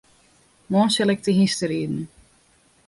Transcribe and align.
Moarn 0.69 0.89
sil 0.93 1.07
ik 1.13 1.21
te 1.23 1.31
hynsteriden. 1.37 2.03